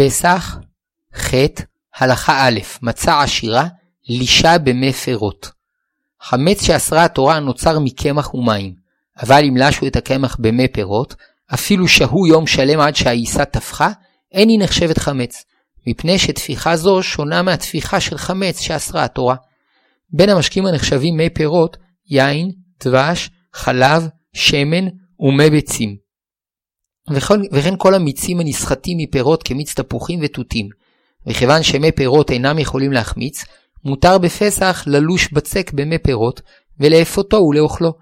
פסח, 0.00 0.56
ח', 1.16 1.34
הלכה 1.96 2.48
א', 2.48 2.58
מצה 2.82 3.22
עשירה, 3.22 3.66
לישה 4.08 4.58
במי 4.58 4.92
פירות. 4.92 5.50
חמץ 6.20 6.62
שאסרה 6.62 7.04
התורה 7.04 7.40
נוצר 7.40 7.78
מקמח 7.78 8.34
ומים, 8.34 8.74
אבל 9.22 9.44
אם 9.48 9.56
לשו 9.56 9.86
את 9.86 9.96
הקמח 9.96 10.36
במי 10.38 10.68
פירות, 10.68 11.14
אפילו 11.54 11.88
שהו 11.88 12.26
יום 12.26 12.46
שלם 12.46 12.80
עד 12.80 12.96
שהעיסה 12.96 13.44
טפחה, 13.44 13.90
אין 14.32 14.48
היא 14.48 14.58
נחשבת 14.60 14.98
חמץ, 14.98 15.44
מפני 15.86 16.18
שטפיחה 16.18 16.76
זו 16.76 17.02
שונה 17.02 17.42
מהטפיחה 17.42 18.00
של 18.00 18.18
חמץ 18.18 18.60
שאסרה 18.60 19.04
התורה. 19.04 19.36
בין 20.10 20.28
המשקים 20.28 20.66
הנחשבים 20.66 21.16
מי 21.16 21.30
פירות, 21.30 21.76
יין, 22.06 22.52
דבש, 22.84 23.30
חלב, 23.52 24.08
שמן 24.32 24.88
ומי 25.20 25.50
ביצים. 25.50 26.09
וכן, 27.10 27.34
וכן 27.52 27.74
כל 27.78 27.94
המיצים 27.94 28.40
הנסחטים 28.40 28.98
מפירות 28.98 29.42
כמיץ 29.42 29.74
תפוחים 29.74 30.20
ותותים. 30.22 30.68
וכיוון 31.26 31.62
שמי 31.62 31.92
פירות 31.92 32.30
אינם 32.30 32.58
יכולים 32.58 32.92
להחמיץ, 32.92 33.44
מותר 33.84 34.18
בפסח 34.18 34.84
ללוש 34.86 35.32
בצק 35.32 35.70
במי 35.74 35.98
פירות, 35.98 36.40
ולאפותו 36.80 37.36
ולאוכלו. 37.36 37.92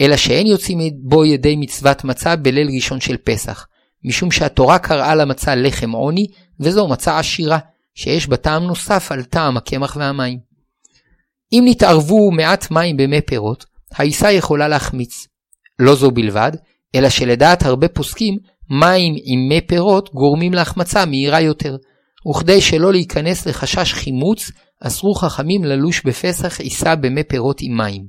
אלא 0.00 0.16
שאין 0.16 0.46
יוצאים 0.46 0.78
בו 1.02 1.24
ידי 1.24 1.56
מצוות 1.56 2.04
מצה 2.04 2.36
בליל 2.36 2.68
ראשון 2.74 3.00
של 3.00 3.16
פסח, 3.16 3.66
משום 4.04 4.30
שהתורה 4.30 4.78
קראה 4.78 5.14
למצה 5.14 5.54
לחם 5.54 5.90
עוני, 5.90 6.26
וזו 6.60 6.88
מצה 6.88 7.18
עשירה, 7.18 7.58
שיש 7.94 8.28
בה 8.28 8.36
טעם 8.36 8.64
נוסף 8.64 9.12
על 9.12 9.24
טעם 9.24 9.56
הקמח 9.56 9.96
והמים. 9.96 10.38
אם 11.52 11.64
נתערבו 11.66 12.30
מעט 12.30 12.70
מים 12.70 12.96
במי 12.96 13.20
פירות, 13.20 13.66
העיסה 13.92 14.32
יכולה 14.32 14.68
להחמיץ. 14.68 15.26
לא 15.78 15.94
זו 15.94 16.10
בלבד, 16.10 16.52
אלא 16.94 17.08
שלדעת 17.08 17.62
הרבה 17.62 17.88
פוסקים, 17.88 18.36
מים 18.70 19.14
עם 19.24 19.48
מי 19.48 19.60
פירות 19.60 20.14
גורמים 20.14 20.54
להחמצה 20.54 21.04
מהירה 21.04 21.40
יותר, 21.40 21.76
וכדי 22.30 22.60
שלא 22.60 22.92
להיכנס 22.92 23.46
לחשש 23.46 23.92
חימוץ, 23.92 24.50
אסרו 24.80 25.14
חכמים 25.14 25.64
ללוש 25.64 26.02
בפסח 26.04 26.60
עיסה 26.60 26.96
במי 26.96 27.24
פירות 27.24 27.58
עם 27.60 27.76
מים. 27.76 28.06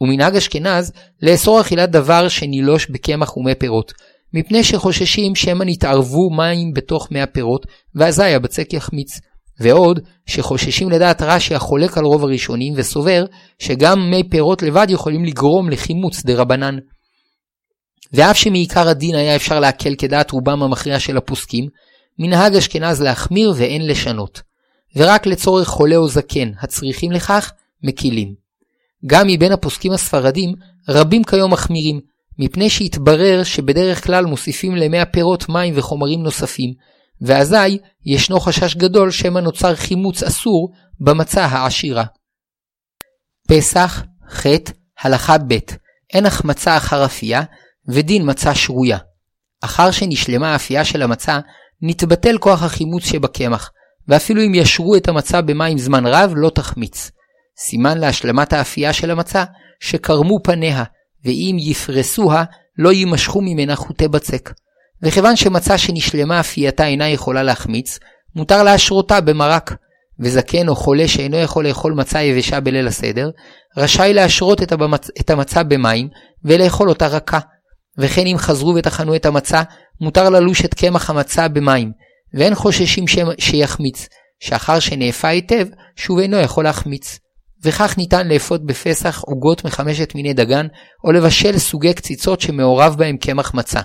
ומנהג 0.00 0.36
אשכנז 0.36 0.92
לאסור 1.22 1.60
אכילת 1.60 1.90
דבר 1.90 2.28
שנילוש 2.28 2.86
בקמח 2.90 3.36
ומי 3.36 3.54
פירות, 3.54 3.92
מפני 4.34 4.64
שחוששים 4.64 5.34
שמא 5.34 5.64
נתערבו 5.64 6.30
מים 6.30 6.72
בתוך 6.72 7.08
מי 7.10 7.20
הפירות, 7.20 7.66
ואזי 7.94 8.34
הבצק 8.34 8.72
יחמיץ. 8.72 9.20
ועוד, 9.60 10.00
שחוששים 10.26 10.90
לדעת 10.90 11.22
רש"י 11.22 11.54
החולק 11.54 11.98
על 11.98 12.04
רוב 12.04 12.24
הראשונים, 12.24 12.74
וסובר 12.76 13.24
שגם 13.58 14.10
מי 14.10 14.28
פירות 14.30 14.62
לבד 14.62 14.86
יכולים 14.90 15.24
לגרום 15.24 15.70
לחימוץ 15.70 16.22
דה 16.24 16.34
רבנן. 16.34 16.78
ואף 18.12 18.36
שמעיקר 18.36 18.88
הדין 18.88 19.14
היה 19.14 19.36
אפשר 19.36 19.60
להקל 19.60 19.94
כדעת 19.98 20.30
רובם 20.30 20.62
המכריע 20.62 21.00
של 21.00 21.16
הפוסקים, 21.16 21.68
מנהג 22.18 22.56
אשכנז 22.56 23.02
להחמיר 23.02 23.52
ואין 23.56 23.86
לשנות. 23.86 24.42
ורק 24.96 25.26
לצורך 25.26 25.68
חולה 25.68 25.96
או 25.96 26.08
זקן 26.08 26.52
הצריכים 26.60 27.12
לכך, 27.12 27.52
מקילים. 27.82 28.34
גם 29.06 29.26
מבין 29.26 29.52
הפוסקים 29.52 29.92
הספרדים, 29.92 30.54
רבים 30.88 31.24
כיום 31.24 31.52
מחמירים, 31.52 32.00
מפני 32.38 32.70
שהתברר 32.70 33.44
שבדרך 33.44 34.04
כלל 34.04 34.24
מוסיפים 34.24 34.76
למי 34.76 35.00
הפירות 35.00 35.48
מים 35.48 35.74
וחומרים 35.76 36.22
נוספים, 36.22 36.72
ואזי 37.20 37.78
ישנו 38.06 38.40
חשש 38.40 38.74
גדול 38.74 39.10
שמא 39.10 39.38
נוצר 39.38 39.74
חימוץ 39.74 40.22
אסור 40.22 40.72
במצה 41.00 41.44
העשירה. 41.44 42.04
פסח, 43.48 44.02
ח', 44.30 44.46
הלכה 45.00 45.38
ב', 45.38 45.58
אין 46.12 46.26
החמצה 46.26 46.76
אחר 46.76 47.04
אפייה, 47.04 47.42
ודין 47.88 48.30
מצה 48.30 48.54
שרויה. 48.54 48.98
אחר 49.60 49.90
שנשלמה 49.90 50.52
האפייה 50.52 50.84
של 50.84 51.02
המצה, 51.02 51.38
נתבטל 51.82 52.38
כוח 52.38 52.62
החימוץ 52.62 53.04
שבקמח, 53.04 53.70
ואפילו 54.08 54.42
אם 54.42 54.54
ישרו 54.54 54.96
את 54.96 55.08
המצה 55.08 55.40
במים 55.40 55.78
זמן 55.78 56.06
רב, 56.06 56.32
לא 56.36 56.50
תחמיץ. 56.50 57.10
סימן 57.58 57.98
להשלמת 57.98 58.52
האפייה 58.52 58.92
של 58.92 59.10
המצה, 59.10 59.44
שקרמו 59.80 60.38
פניה, 60.42 60.84
ואם 61.24 61.56
יפרסוה, 61.58 62.44
לא 62.78 62.92
יימשכו 62.92 63.40
ממנה 63.40 63.76
חוטי 63.76 64.08
בצק. 64.08 64.52
וכיוון 65.02 65.36
שמצה 65.36 65.78
שנשלמה 65.78 66.40
אפייתה 66.40 66.86
אינה 66.86 67.08
יכולה 67.08 67.42
להחמיץ, 67.42 67.98
מותר 68.36 68.62
להשרותה 68.62 69.20
במרק. 69.20 69.74
וזקן 70.20 70.68
או 70.68 70.76
חולה 70.76 71.08
שאינו 71.08 71.36
יכול 71.36 71.68
לאכול 71.68 71.92
מצה 71.92 72.22
יבשה 72.22 72.60
בליל 72.60 72.86
הסדר, 72.86 73.30
רשאי 73.76 74.12
להשרות 74.14 74.62
את, 74.62 74.72
הבמצ... 74.72 75.10
את 75.20 75.30
המצה 75.30 75.62
במים, 75.62 76.08
ולאכול 76.44 76.88
אותה 76.88 77.06
רכה. 77.06 77.38
וכן 77.98 78.26
אם 78.26 78.36
חזרו 78.38 78.74
וטחנו 78.76 79.16
את 79.16 79.26
המצה, 79.26 79.62
מותר 80.00 80.30
ללוש 80.30 80.64
את 80.64 80.74
קמח 80.74 81.10
המצה 81.10 81.48
במים, 81.48 81.92
ואין 82.34 82.54
חוששים 82.54 83.08
ש... 83.08 83.18
שיחמיץ, 83.38 84.08
שאחר 84.40 84.80
שנאפה 84.80 85.28
היטב, 85.28 85.66
שוב 85.96 86.18
אינו 86.18 86.36
יכול 86.36 86.64
להחמיץ. 86.64 87.18
וכך 87.64 87.98
ניתן 87.98 88.28
לאפות 88.28 88.66
בפסח 88.66 89.22
עוגות 89.26 89.64
מחמשת 89.64 90.14
מיני 90.14 90.34
דגן, 90.34 90.66
או 91.04 91.12
לבשל 91.12 91.58
סוגי 91.58 91.94
קציצות 91.94 92.40
שמעורב 92.40 92.94
בהם 92.98 93.16
קמח 93.16 93.54
מצה. 93.54 93.80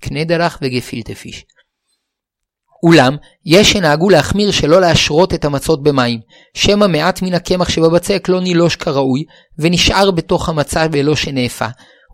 קנה 0.00 0.24
דלח 0.24 0.58
וגפילטה 0.62 1.14
פיש. 1.14 1.44
אולם, 2.82 3.16
יש 3.44 3.72
שנהגו 3.72 4.10
להחמיר 4.10 4.50
שלא 4.50 4.80
להשרות 4.80 5.34
את 5.34 5.44
המצות 5.44 5.82
במים, 5.82 6.20
שמא 6.54 6.86
מעט 6.86 7.22
מן 7.22 7.34
הקמח 7.34 7.68
שבבצק 7.68 8.28
לא 8.28 8.40
נילוש 8.40 8.76
כראוי, 8.76 9.24
ונשאר 9.58 10.10
בתוך 10.10 10.48
המצה 10.48 10.88
בלא 10.88 11.16
שנאפה, 11.16 11.66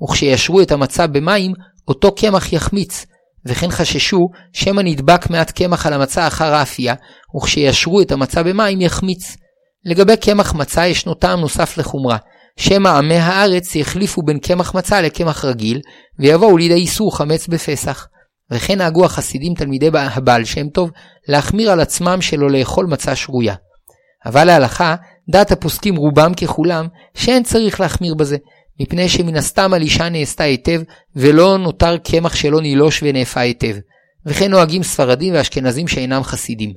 וכשישרו 0.05 0.61
את 0.61 0.73
המצה 0.73 1.07
במים, 1.07 1.53
אותו 1.89 2.15
קמח 2.15 2.53
יחמיץ, 2.53 3.07
וכן 3.47 3.71
חששו 3.71 4.19
שמא 4.53 4.81
נדבק 4.85 5.31
מעט 5.31 5.51
קמח 5.51 5.87
על 5.87 5.93
המצה 5.93 6.27
אחר 6.27 6.55
האפייה, 6.55 6.95
וכשישרו 7.37 8.01
את 8.01 8.13
המצה 8.13 8.43
במים 8.43 8.81
יחמיץ. 8.81 9.37
לגבי 9.85 10.17
קמח 10.17 10.55
מצה 10.55 10.87
ישנו 10.87 11.15
טעם 11.15 11.41
נוסף 11.41 11.79
לחומרה, 11.79 12.17
שמא 12.57 12.89
עמי 12.89 13.17
הארץ 13.17 13.75
יחליפו 13.75 14.23
בין 14.23 14.39
קמח 14.39 14.75
מצה 14.75 15.01
לקמח 15.01 15.45
רגיל, 15.45 15.81
ויבואו 16.19 16.57
לידי 16.57 16.75
איסור 16.75 17.17
חמץ 17.17 17.49
בפסח. 17.49 18.07
וכן 18.51 18.79
נהגו 18.79 19.05
החסידים 19.05 19.55
תלמידי 19.55 19.91
הבעל 19.95 20.45
שם 20.45 20.69
טוב 20.69 20.91
להחמיר 21.29 21.71
על 21.71 21.81
עצמם 21.81 22.21
שלא 22.21 22.51
לאכול 22.51 22.87
מצה 22.87 23.17
שרויה. 23.17 23.55
אבל 24.27 24.45
להלכה, 24.45 24.95
דעת 25.31 25.53
הפוסקים 25.53 25.97
רובם 25.97 26.35
ככולם, 26.35 26.87
שאין 27.15 27.43
צריך 27.43 27.81
להחמיר 27.81 28.15
בזה, 28.15 28.37
מפני 28.83 29.09
שמן 29.09 29.37
הסתם 29.37 29.75
הלישה 29.75 30.09
נעשתה 30.09 30.45
היטב, 30.45 30.83
ולא 31.17 31.59
נותר 31.59 31.97
קמח 31.99 32.35
שלא 32.35 32.61
נילוש 32.61 33.03
ונאפה 33.03 33.41
היטב. 33.41 33.77
וכן 34.27 34.51
נוהגים 34.51 34.83
ספרדים 34.83 35.35
ואשכנזים 35.35 35.89
שאינם 35.89 36.23
חסידים. 36.23 36.73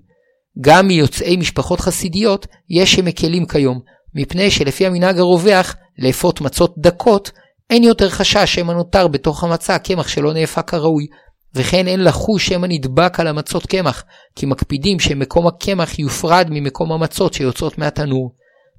גם 0.62 0.88
מיוצאי 0.88 1.38
משפחות 1.38 1.80
חסידיות 1.80 2.48
יש 2.70 2.96
שמקלים 2.96 3.46
כיום, 3.46 3.80
מפני 4.16 4.52
שלפי 4.52 4.86
המנהג 4.86 5.20
הרווח 5.20 5.76
לאפות 5.98 6.42
מצות 6.42 6.76
דקות, 6.78 7.32
אין 7.70 7.84
יותר 7.84 8.10
חשש 8.10 8.56
שמא 8.56 8.72
נותר 8.72 9.08
בתוך 9.08 9.44
המצה 9.44 9.80
קמח 9.80 10.08
שלא 10.08 10.34
נאפה 10.34 10.62
כראוי, 10.62 11.08
וכן 11.56 11.88
אין 11.88 12.04
לחוש 12.04 12.48
שמא 12.48 12.68
נדבק 12.70 13.20
על 13.20 13.28
המצות 13.28 13.66
קמח, 13.66 14.04
כי 14.36 14.46
מקפידים 14.46 15.00
שמקום 15.00 15.48
הקמח 15.48 16.00
יופרד 16.00 16.48
ממקום 16.50 16.92
המצות 16.92 17.34
שיוצאות 17.34 17.78
מהתנור. 17.78 18.32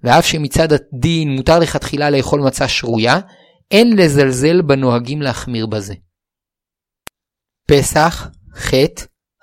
ואף 0.05 0.27
שמצד 0.27 0.69
הדין 0.73 1.29
מותר 1.31 1.59
לכתחילה 1.59 2.11
לאכול 2.11 2.41
מצה 2.41 2.69
שרויה, 2.69 3.21
אין 3.71 3.97
לזלזל 3.97 4.62
בנוהגים 4.62 5.23
להחמיר 5.23 5.67
בזה. 5.67 5.95
פסח, 7.69 8.29
ח', 8.57 8.75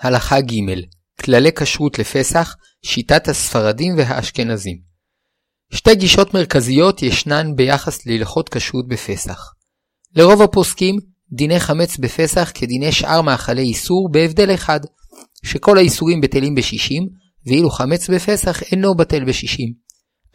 הלכה 0.02 0.41
ג', 0.41 0.81
כללי 1.22 1.52
כשרות 1.52 2.00
לפסח, 2.00 2.56
שיטת 2.86 3.28
הספרדים 3.28 3.97
והאשכנזים. 3.97 4.78
שתי 5.74 5.96
גישות 5.96 6.34
מרכזיות 6.34 7.02
ישנן 7.02 7.56
ביחס 7.56 8.06
להלכות 8.06 8.50
כשרות 8.50 8.88
בפסח. 8.88 9.53
לרוב 10.16 10.41
הפוסקים, 10.41 10.96
דיני 11.31 11.59
חמץ 11.59 11.97
בפסח 11.97 12.52
כדיני 12.53 12.91
שאר 12.91 13.22
מאכלי 13.22 13.62
איסור 13.62 14.09
בהבדל 14.12 14.53
אחד, 14.53 14.80
שכל 15.46 15.78
האיסורים 15.78 16.22
בטלים 16.22 16.56
בשישים, 16.56 17.08
ואילו 17.47 17.70
חמץ 17.70 18.09
בפסח 18.09 18.64
אינו 18.64 18.96
בטל 18.96 19.26
בשישים. 19.26 19.83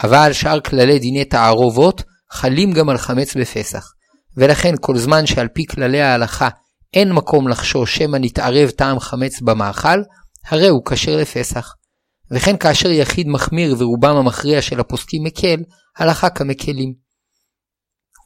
אבל 0.02 0.32
שאר 0.32 0.60
כללי 0.60 0.98
דיני 0.98 1.24
תערובות 1.24 2.02
חלים 2.32 2.72
גם 2.72 2.88
על 2.88 2.98
חמץ 2.98 3.36
בפסח, 3.36 3.92
ולכן 4.36 4.74
כל 4.80 4.98
זמן 4.98 5.26
שעל 5.26 5.48
פי 5.48 5.66
כללי 5.66 6.00
ההלכה 6.00 6.48
אין 6.94 7.12
מקום 7.12 7.48
לחשוש 7.48 7.96
שמא 7.98 8.16
נתערב 8.16 8.70
טעם 8.70 9.00
חמץ 9.00 9.40
במאכל, 9.40 9.98
הרי 10.48 10.68
הוא 10.68 10.82
כשר 10.84 11.16
לפסח. 11.16 11.74
וכן 12.30 12.56
כאשר 12.56 12.90
יחיד 12.90 13.28
מחמיר 13.28 13.74
ורובם 13.78 14.16
המכריע 14.16 14.62
של 14.62 14.80
הפוסקים 14.80 15.24
מקל, 15.24 15.56
הלכה 15.98 16.30
כמקלים. 16.30 16.94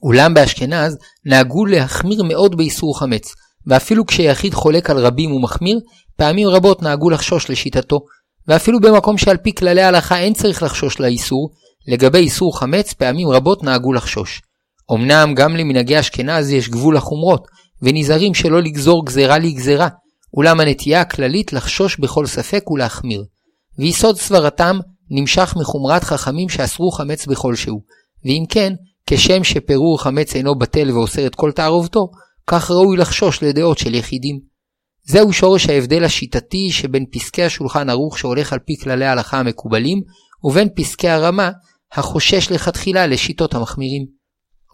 אולם 0.03 0.35
באשכנז 0.35 0.97
נהגו 1.27 1.67
להחמיר 1.67 2.23
מאוד 2.23 2.57
באיסור 2.57 2.99
חמץ, 2.99 3.33
ואפילו 3.67 4.07
כשיחיד 4.07 4.55
חולק 4.55 4.91
על 4.91 4.99
רבים 4.99 5.33
ומחמיר, 5.33 5.81
פעמים 6.17 6.49
רבות 6.49 6.83
נהגו 6.83 7.11
לחשוש 7.11 7.51
לשיטתו, 7.51 7.99
ואפילו 8.49 8.81
במקום 8.81 9.19
שעל 9.19 9.37
פי 9.37 9.55
כללי 9.55 9.83
ההלכה 9.83 10.19
אין 10.19 10.35
צריך 10.35 10.63
לחשוש 10.63 11.01
לאיסור, 11.01 11.51
לגבי 11.89 12.19
איסור 12.19 12.59
חמץ 12.59 12.93
פעמים 12.93 13.29
רבות 13.29 13.63
נהגו 13.63 13.93
לחשוש. 13.93 14.43
אמנם 14.93 15.35
גם 15.35 15.57
למנהגי 15.57 16.01
אשכנז 16.01 16.51
יש 16.51 16.69
גבול 16.69 16.97
לחומרות, 16.97 17.47
ונזהרים 17.83 18.35
שלא 18.35 18.63
לגזור 18.63 19.07
גזרה 19.07 19.39
לגזרה, 19.39 19.89
אולם 20.37 20.61
הנטייה 20.61 21.01
הכללית 21.01 21.53
לחשוש 21.53 21.99
בכל 21.99 22.27
ספק 22.27 22.71
ולהחמיר. 22.71 23.25
ויסוד 23.79 24.19
סברתם 24.19 24.79
נמשך 25.11 25.55
מחומרת 25.61 26.05
חכמים 26.05 26.49
שאסרו 26.49 26.91
חמץ 26.91 27.27
בכלשהו, 27.27 27.83
ואם 28.25 28.45
כן, 28.49 28.73
כשם 29.07 29.45
שפירור 29.45 30.03
חמץ 30.03 30.37
אינו 30.37 30.59
בטל 30.59 30.91
ואוסר 30.91 31.27
את 31.27 31.35
כל 31.35 31.53
תערובתו, 31.53 32.11
כך 32.47 32.71
ראוי 32.71 32.97
לחשוש 32.97 33.43
לדעות 33.43 33.79
של 33.79 33.95
יחידים. 33.95 34.41
זהו 35.05 35.33
שורש 35.33 35.69
ההבדל 35.69 36.05
השיטתי 36.05 36.71
שבין 36.71 37.05
פסקי 37.13 37.43
השולחן 37.43 37.91
ערוך 37.91 38.19
שהולך 38.19 38.53
על 38.53 38.59
פי 38.59 38.77
כללי 38.83 39.05
ההלכה 39.05 39.39
המקובלים, 39.39 40.03
ובין 40.45 40.69
פסקי 40.77 41.09
הרמה 41.09 41.51
החושש 41.93 42.51
לכתחילה 42.51 43.07
לשיטות 43.07 43.55
המחמירים. 43.55 44.07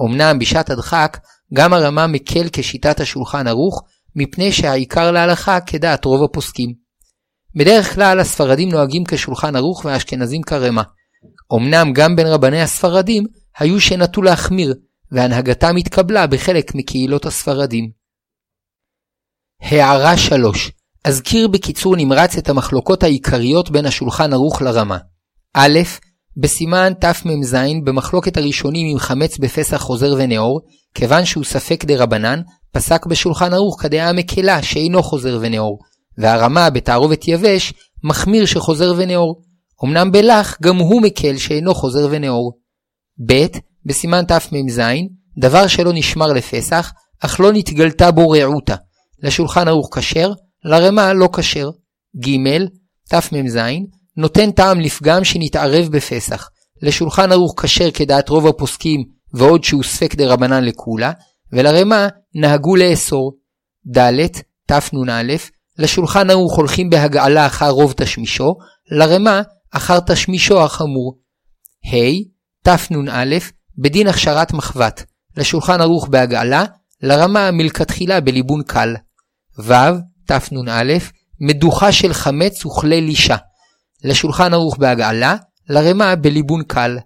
אמנם 0.06 0.38
בשעת 0.38 0.70
הדחק, 0.70 1.18
גם 1.54 1.72
הרמה 1.72 2.06
מקל 2.06 2.48
כשיטת 2.52 3.00
השולחן 3.00 3.46
ערוך, 3.46 3.82
מפני 4.16 4.52
שהעיקר 4.52 5.10
להלכה 5.10 5.60
כדעת 5.60 6.04
רוב 6.04 6.24
הפוסקים. 6.24 6.74
בדרך 7.56 7.94
כלל 7.94 8.20
הספרדים 8.20 8.68
נוהגים 8.68 9.04
כשולחן 9.08 9.56
ערוך 9.56 9.84
והאשכנזים 9.84 10.42
כרמה. 10.42 10.82
אמנם 11.56 11.92
גם 11.92 12.16
בין 12.16 12.26
רבני 12.26 12.62
הספרדים 12.62 13.24
היו 13.58 13.80
שנטו 13.80 14.22
להחמיר, 14.22 14.74
והנהגתם 15.12 15.76
התקבלה 15.76 16.26
בחלק 16.26 16.74
מקהילות 16.74 17.26
הספרדים. 17.26 17.90
הערה 19.60 20.16
3 20.16 20.72
אזכיר 21.04 21.48
בקיצור 21.48 21.96
נמרץ 21.96 22.36
את 22.36 22.48
המחלוקות 22.48 23.02
העיקריות 23.02 23.70
בין 23.70 23.86
השולחן 23.86 24.32
ערוך 24.32 24.62
לרמה. 24.62 24.98
א', 25.54 25.78
בסימן 26.40 26.92
תמ"ז 27.00 27.56
במחלוקת 27.84 28.36
הראשונים 28.36 28.92
אם 28.92 28.98
חמץ 28.98 29.38
בפסח 29.38 29.76
חוזר 29.76 30.14
ונאור, 30.18 30.60
כיוון 30.94 31.24
שהוא 31.24 31.44
ספק 31.44 31.84
דה 31.84 32.02
רבנן, 32.02 32.40
פסק 32.72 33.06
בשולחן 33.06 33.52
ערוך 33.52 33.82
כדעה 33.82 34.12
מקלה 34.12 34.62
שאינו 34.62 35.02
חוזר 35.02 35.38
ונאור, 35.40 35.78
והרמה 36.18 36.70
בתערובת 36.70 37.28
יבש 37.28 37.72
מחמיר 38.04 38.46
שחוזר 38.46 38.94
ונאור. 38.96 39.42
אמנם 39.84 40.12
בלח 40.12 40.56
גם 40.62 40.76
הוא 40.76 41.02
מקל 41.02 41.36
שאינו 41.36 41.74
חוזר 41.74 42.08
ונאור. 42.10 42.52
ב. 43.26 43.46
בסימן 43.86 44.24
תמ"ז, 44.24 44.80
דבר 45.38 45.66
שלא 45.66 45.92
נשמר 45.94 46.26
לפסח, 46.26 46.92
אך 47.20 47.40
לא 47.40 47.52
נתגלתה 47.52 48.10
בו 48.10 48.28
רעותה. 48.28 48.74
לשולחן 49.22 49.68
ערוך 49.68 49.98
כשר, 49.98 50.32
לרמה 50.64 51.12
לא 51.12 51.28
כשר. 51.36 51.70
ג. 52.24 52.28
תמ"ז, 53.08 53.58
נותן 54.18 54.50
טעם 54.50 54.80
לפגם 54.80 55.24
שנתערב 55.24 55.88
בפסח. 55.90 56.48
לשולחן 56.82 57.32
ערוך 57.32 57.62
כשר 57.62 57.90
כדעת 57.90 58.28
רוב 58.28 58.46
הפוסקים, 58.46 59.04
ועוד 59.34 59.64
שהוא 59.64 59.82
ספק 59.82 60.14
דה 60.14 60.26
רבנן 60.26 60.64
לכולה, 60.64 61.12
ולרמה 61.52 62.08
נהגו 62.34 62.76
לאסור. 62.76 63.32
ד. 63.96 64.26
תנ"א, 64.66 65.22
לשולחן 65.78 66.30
ערוך 66.30 66.56
הולכים 66.56 66.90
בהגעלה 66.90 67.46
אחר 67.46 67.70
רוב 67.70 67.92
תשמישו, 67.92 68.54
לרמה 68.90 69.42
אחר 69.72 70.00
תשמישו 70.00 70.62
החמור. 70.62 71.18
ה. 71.86 71.96
תנ"א, 72.62 73.36
בדין 73.78 74.06
הכשרת 74.06 74.52
מחבת, 74.52 75.04
לשולחן 75.36 75.80
ערוך 75.80 76.08
בהגעלה, 76.08 76.64
לרמה 77.02 77.50
מלכתחילה 77.50 78.20
בליבון 78.20 78.62
קל. 78.62 78.94
ו. 79.60 79.72
תנ"א, 80.26 80.92
מדוחה 81.40 81.92
של 81.92 82.12
חמץ 82.12 82.66
וכלי 82.66 83.00
לישה, 83.00 83.36
לשולחן 84.04 84.54
ערוך 84.54 84.76
בהגעלה, 84.78 85.36
לרמה 85.68 86.16
בליבון 86.16 86.62
קל. 86.62 86.98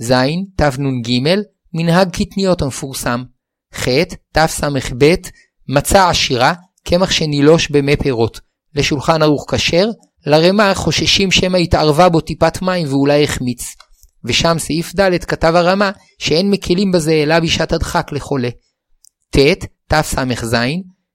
ז. 0.00 0.12
תנ"ג, 0.56 1.20
מנהג 1.74 2.10
קטניות 2.10 2.62
המפורסם. 2.62 3.22
ח. 3.74 3.88
תס"ב, 4.32 5.14
מצה 5.68 6.08
עשירה, 6.08 6.52
קמח 6.84 7.10
שנילוש 7.10 7.70
במי 7.70 7.96
פירות. 7.96 8.40
לשולחן 8.74 9.22
ערוך 9.22 9.54
כשר, 9.54 9.88
לרמה 10.26 10.74
חוששים 10.74 11.30
שמא 11.30 11.56
התערבה 11.56 12.08
בו 12.08 12.20
טיפת 12.20 12.62
מים 12.62 12.86
ואולי 12.88 13.24
החמיץ. 13.24 13.74
ושם 14.24 14.56
סעיף 14.58 14.96
ד' 14.96 15.24
כתב 15.24 15.52
הרמה 15.56 15.90
שאין 16.18 16.50
מקלים 16.50 16.92
בזה 16.92 17.12
אלא 17.12 17.40
בשעת 17.40 17.72
הדחק 17.72 18.12
לחולה. 18.12 18.50
ט. 19.30 19.38
תס"ז 19.88 20.56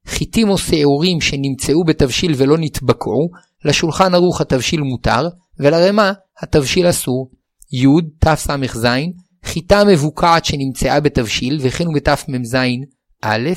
חיטים 0.08 0.50
או 0.50 0.58
שעורים 0.58 1.22
שנמצאו 1.22 1.84
בתבשיל 1.84 2.34
ולא 2.38 2.58
נתבקעו, 2.58 3.30
לשולחן 3.66 4.14
ערוך 4.14 4.42
התבשיל 4.42 4.82
מותר, 4.82 5.28
ולרמה 5.60 6.14
התבשיל 6.42 6.90
אסור. 6.90 7.32
י. 7.74 7.86
תס"ז 8.20 8.86
חיטה 9.46 9.84
מבוקעת 9.84 10.46
שנמצאה 10.46 11.00
בתבשיל, 11.00 11.60
וכן 11.62 11.86
בתמ"ז 11.96 12.58
א', 13.22 13.50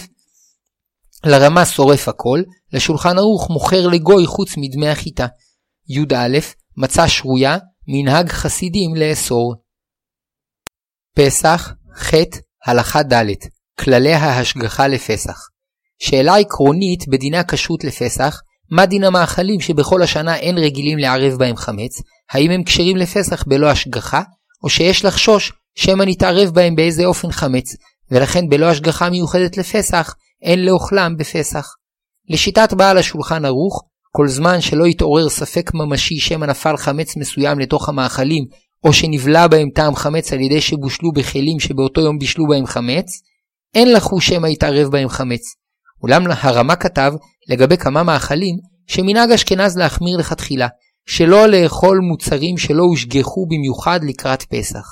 לרמה 1.25 1.67
שורף 1.67 2.09
הכל, 2.09 2.43
לשולחן 2.73 3.19
ערוך 3.19 3.51
מוכר 3.51 3.87
לגוי 3.87 4.27
חוץ 4.27 4.57
מדמי 4.57 4.89
החיטה. 4.89 5.27
י"א 5.89 6.39
מצה 6.77 7.09
שרויה, 7.09 7.59
מנהג 7.89 8.29
חסידים 8.29 8.95
לאסור. 8.97 9.55
פסח, 11.17 11.73
ח' 11.97 12.15
הלכה 12.67 13.03
ד' 13.03 13.25
כללי 13.81 14.15
ההשגחה 14.15 14.87
לפסח. 14.87 15.39
שאלה 15.99 16.37
עקרונית 16.37 17.09
בדיני 17.09 17.39
הכשרות 17.39 17.85
לפסח, 17.85 18.41
מה 18.71 18.87
דין 18.87 19.05
המאכלים 19.05 19.61
שבכל 19.61 20.03
השנה 20.03 20.37
אין 20.37 20.59
רגילים 20.59 20.99
לערב 20.99 21.39
בהם 21.39 21.57
חמץ, 21.57 22.03
האם 22.31 22.51
הם 22.51 22.65
כשרים 22.65 22.97
לפסח 22.97 23.45
בלא 23.47 23.71
השגחה, 23.71 24.23
או 24.65 24.71
שיש 24.71 25.05
לחשוש 25.05 25.53
שמא 25.75 26.05
נתערב 26.05 26.51
בהם 26.51 26.77
באיזה 26.77 27.05
אופן 27.05 27.33
חמץ, 27.33 27.77
ולכן 28.11 28.49
בלא 28.49 28.67
השגחה 28.67 29.11
מיוחדת 29.11 29.57
לפסח, 29.57 30.15
אין 30.43 30.65
לאוכלם 30.65 31.17
בפסח. 31.17 31.67
לשיטת 32.29 32.73
בעל 32.73 32.99
השולחן 32.99 33.45
ערוך, 33.45 33.83
כל 34.13 34.29
זמן 34.29 34.61
שלא 34.61 34.87
יתעורר 34.87 35.29
ספק 35.29 35.71
ממשי 35.75 36.19
שמא 36.19 36.47
נפל 36.47 36.77
חמץ 36.77 37.17
מסוים 37.17 37.59
לתוך 37.59 37.89
המאכלים, 37.89 38.45
או 38.85 38.93
שנבלע 38.93 39.47
בהם 39.47 39.69
טעם 39.75 39.95
חמץ 39.95 40.33
על 40.33 40.41
ידי 40.41 40.61
שבושלו 40.61 41.13
בכלים 41.13 41.61
שבאותו 41.61 42.01
יום 42.01 42.19
בישלו 42.19 42.47
בהם 42.49 42.67
חמץ, 42.67 43.07
אין 43.75 43.93
לחו 43.93 44.21
שמא 44.21 44.47
יתערב 44.47 44.89
בהם 44.91 45.09
חמץ. 45.09 45.41
אולם 46.03 46.23
הרמה 46.31 46.77
כתב 46.77 47.13
לגבי 47.49 47.77
כמה 47.77 48.03
מאכלים 48.03 48.57
שמנהג 48.87 49.31
אשכנז 49.31 49.77
להחמיר 49.77 50.17
לכתחילה, 50.17 50.69
שלא 51.07 51.47
לאכול 51.47 51.99
מוצרים 51.99 52.59
שלא 52.59 52.83
הושגחו 52.83 53.47
במיוחד 53.47 54.01
לקראת 54.05 54.43
פסח. 54.43 54.85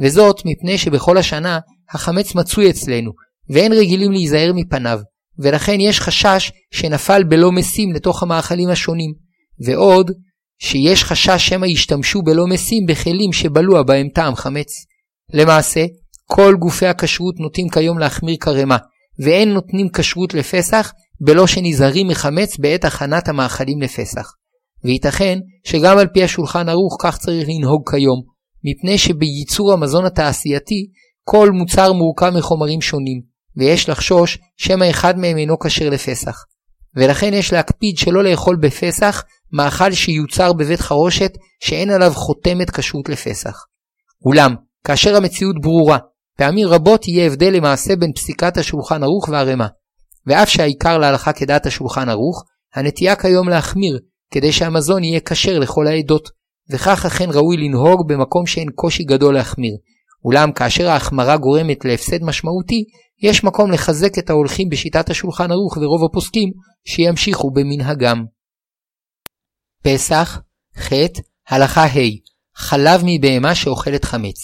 וזאת 0.00 0.36
מפני 0.44 0.78
שבכל 0.78 1.18
השנה 1.18 1.58
החמץ 1.90 2.34
מצוי 2.34 2.70
אצלנו, 2.70 3.10
ואין 3.50 3.72
רגילים 3.72 4.12
להיזהר 4.12 4.52
מפניו, 4.54 5.00
ולכן 5.38 5.80
יש 5.80 6.00
חשש 6.00 6.52
שנפל 6.70 7.24
בלא 7.24 7.52
משים 7.52 7.92
לתוך 7.92 8.22
המאכלים 8.22 8.68
השונים, 8.68 9.12
ועוד 9.64 10.10
שיש 10.58 11.04
חשש 11.04 11.48
שמא 11.48 11.66
ישתמשו 11.66 12.22
בלא 12.22 12.46
משים 12.46 12.86
בכלים 12.88 13.32
שבלוע 13.32 13.82
בהם 13.82 14.08
טעם 14.14 14.34
חמץ. 14.34 14.72
למעשה, 15.32 15.84
כל 16.26 16.54
גופי 16.58 16.86
הכשרות 16.86 17.34
נוטים 17.38 17.68
כיום 17.68 17.98
להחמיר 17.98 18.36
כרמה, 18.40 18.76
ואין 19.24 19.52
נותנים 19.52 19.88
כשרות 19.88 20.34
לפסח 20.34 20.92
בלא 21.20 21.46
שנזהרים 21.46 22.08
מחמץ 22.08 22.56
בעת 22.58 22.84
הכנת 22.84 23.28
המאכלים 23.28 23.82
לפסח. 23.82 24.32
וייתכן 24.84 25.38
שגם 25.64 25.98
על 25.98 26.06
פי 26.06 26.24
השולחן 26.24 26.68
ערוך 26.68 26.96
כך 27.02 27.18
צריך 27.18 27.48
לנהוג 27.48 27.90
כיום, 27.90 28.22
מפני 28.64 28.98
שבייצור 28.98 29.72
המזון 29.72 30.04
התעשייתי 30.04 30.86
כל 31.24 31.50
מוצר 31.50 31.92
מורכב 31.92 32.30
מחומרים 32.38 32.80
שונים, 32.80 33.20
ויש 33.56 33.88
לחשוש 33.88 34.38
שמא 34.56 34.90
אחד 34.90 35.18
מהם 35.18 35.36
אינו 35.36 35.58
כשר 35.58 35.90
לפסח. 35.90 36.44
ולכן 36.96 37.34
יש 37.34 37.52
להקפיד 37.52 37.98
שלא 37.98 38.24
לאכול 38.24 38.56
בפסח 38.62 39.24
מאכל 39.52 39.92
שיוצר 39.92 40.52
בבית 40.52 40.80
חרושת 40.80 41.32
שאין 41.62 41.90
עליו 41.90 42.12
חותמת 42.14 42.70
כשרות 42.70 43.08
לפסח. 43.08 43.64
אולם, 44.26 44.54
כאשר 44.84 45.16
המציאות 45.16 45.56
ברורה, 45.62 45.98
פעמים 46.38 46.68
רבות 46.68 47.08
יהיה 47.08 47.26
הבדל 47.26 47.52
למעשה 47.52 47.96
בין 47.96 48.12
פסיקת 48.12 48.56
השולחן 48.56 49.02
ערוך 49.02 49.28
והרמה. 49.28 49.66
ואף 50.26 50.48
שהעיקר 50.48 50.98
להלכה 50.98 51.32
כדעת 51.32 51.66
השולחן 51.66 52.08
ערוך, 52.08 52.44
הנטייה 52.74 53.16
כיום 53.16 53.48
להחמיר, 53.48 53.98
כדי 54.30 54.52
שהמזון 54.52 55.04
יהיה 55.04 55.20
כשר 55.20 55.58
לכל 55.58 55.86
העדות, 55.86 56.28
וכך 56.70 57.06
אכן 57.06 57.30
ראוי 57.34 57.56
לנהוג 57.56 58.08
במקום 58.08 58.46
שאין 58.46 58.68
קושי 58.74 59.04
גדול 59.04 59.34
להחמיר. 59.34 59.76
אולם 60.24 60.52
כאשר 60.52 60.88
ההחמרה 60.88 61.36
גורמת 61.36 61.84
להפסד 61.84 62.22
משמעותי, 62.22 62.84
יש 63.22 63.44
מקום 63.44 63.70
לחזק 63.70 64.18
את 64.18 64.30
ההולכים 64.30 64.68
בשיטת 64.68 65.10
השולחן 65.10 65.50
ערוך 65.50 65.76
ורוב 65.76 66.04
הפוסקים 66.04 66.50
שימשיכו 66.86 67.50
במנהגם. 67.50 68.24
פסח, 69.82 70.40
ח. 70.78 70.92
הלכה 71.48 71.84
ה' 71.84 71.98
חלב 72.56 73.00
מבהמה 73.04 73.54
שאוכלת 73.54 74.04
חמץ. 74.04 74.36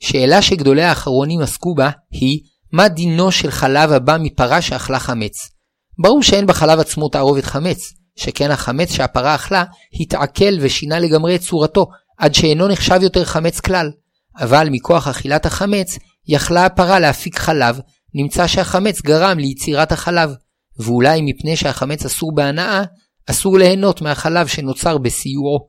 שאלה 0.00 0.42
שגדולי 0.42 0.82
האחרונים 0.82 1.40
עסקו 1.40 1.74
בה 1.74 1.90
היא 2.10 2.40
מה 2.72 2.88
דינו 2.88 3.32
של 3.32 3.50
חלב 3.50 3.92
הבא 3.92 4.16
מפרה 4.20 4.62
שאכלה 4.62 4.98
חמץ. 4.98 5.50
ברור 5.98 6.22
שאין 6.22 6.46
בחלב 6.46 6.78
עצמו 6.78 7.08
תערובת 7.08 7.44
חמץ, 7.44 7.92
שכן 8.16 8.50
החמץ 8.50 8.92
שהפרה 8.92 9.34
אכלה 9.34 9.64
התעכל 10.00 10.54
ושינה 10.60 10.98
לגמרי 10.98 11.36
את 11.36 11.40
צורתו, 11.40 11.86
עד 12.18 12.34
שאינו 12.34 12.68
נחשב 12.68 12.98
יותר 13.02 13.24
חמץ 13.24 13.60
כלל. 13.60 13.90
אבל 14.38 14.68
מכוח 14.70 15.08
אכילת 15.08 15.46
החמץ, 15.46 15.98
יכלה 16.28 16.66
הפרה 16.66 17.00
להפיק 17.00 17.38
חלב, 17.38 17.80
נמצא 18.14 18.46
שהחמץ 18.46 19.02
גרם 19.02 19.38
ליצירת 19.38 19.92
החלב, 19.92 20.34
ואולי 20.78 21.22
מפני 21.22 21.56
שהחמץ 21.56 22.04
אסור 22.04 22.34
בהנאה, 22.34 22.82
אסור 23.30 23.58
ליהנות 23.58 24.02
מהחלב 24.02 24.46
שנוצר 24.46 24.98
בסיועו. 24.98 25.66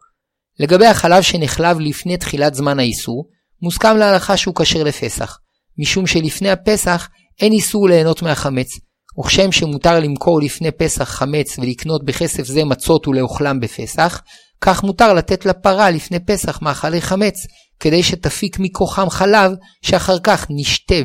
לגבי 0.60 0.86
החלב 0.86 1.22
שנחלב 1.22 1.80
לפני 1.80 2.18
תחילת 2.18 2.54
זמן 2.54 2.80
האיסור, 2.80 3.30
מוסכם 3.62 3.98
להלכה 3.98 4.38
שהוא 4.38 4.56
כשר 4.56 4.84
לפסח, 4.84 5.38
משום 5.80 6.08
שלפני 6.08 6.50
הפסח 6.50 7.10
אין 7.42 7.52
איסור 7.52 7.90
ליהנות 7.90 8.22
מהחמץ, 8.22 8.80
וכשם 9.20 9.52
שמותר 9.52 10.00
למכור 10.00 10.42
לפני 10.42 10.72
פסח 10.72 11.04
חמץ 11.04 11.60
ולקנות 11.60 12.06
בכסף 12.06 12.44
זה 12.44 12.64
מצות 12.64 13.08
ולאוכלם 13.08 13.60
בפסח, 13.60 14.22
כך 14.62 14.84
מותר 14.84 15.14
לתת 15.14 15.46
לפרה 15.46 15.92
לפני 15.92 16.20
פסח 16.20 16.62
מאכלי 16.62 17.02
חמץ, 17.02 17.36
כדי 17.80 18.04
שתפיק 18.04 18.60
מכוחם 18.60 19.10
חלב, 19.10 19.52
שאחר 19.82 20.20
כך 20.24 20.48
נשתה 20.50 20.96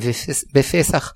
בפסח. 0.55 1.13